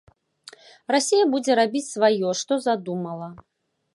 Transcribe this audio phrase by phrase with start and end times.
[0.95, 3.27] Расія будзе рабіць сваё, што задумала.